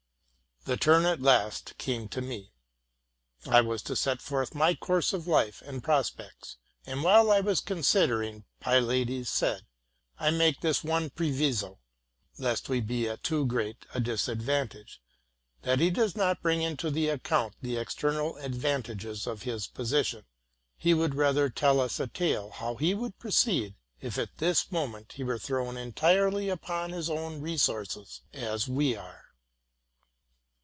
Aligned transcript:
The 0.63 0.77
turn 0.77 1.05
at 1.05 1.19
last 1.23 1.75
came 1.79 2.07
to 2.09 2.21
me. 2.21 2.53
I 3.47 3.61
was 3.61 3.81
to 3.81 3.95
set 3.95 4.21
forth 4.21 4.53
my 4.53 4.75
course 4.75 5.11
of 5.11 5.25
life 5.25 5.63
and 5.65 5.83
prospects; 5.83 6.57
and, 6.85 7.03
while 7.03 7.31
I 7.31 7.39
was 7.39 7.61
considering, 7.61 8.45
Pylades 8.59 9.27
said,'' 9.27 9.65
I 10.19 10.29
make 10.29 10.61
this 10.61 10.83
one 10.83 11.09
proviso, 11.09 11.79
lest 12.37 12.69
we 12.69 12.79
be 12.79 13.09
at 13.09 13.23
too 13.23 13.47
great 13.47 13.87
a 13.95 13.99
disadvantage, 13.99 15.01
that 15.63 15.79
he 15.79 15.89
does 15.89 16.15
not 16.15 16.43
bring 16.43 16.61
into 16.61 16.91
the 16.91 17.09
account 17.09 17.55
the 17.63 17.77
external 17.77 18.37
advantages 18.37 19.25
of 19.25 19.41
his 19.41 19.65
position. 19.65 20.27
He 20.77 20.91
should 20.93 21.15
rather 21.15 21.49
tell 21.49 21.79
us 21.79 21.99
a 21.99 22.05
tale 22.05 22.51
how 22.51 22.75
he 22.75 22.93
would 22.93 23.17
proceed 23.17 23.73
if 23.99 24.19
at 24.19 24.37
this 24.37 24.71
moment 24.71 25.13
he 25.13 25.23
were 25.23 25.39
thrown 25.39 25.75
entirely 25.75 26.49
upon 26.49 26.91
his 26.91 27.09
own 27.09 27.41
resources, 27.41 28.21
as 28.31 28.67
we 28.67 28.95
are." 28.95 29.25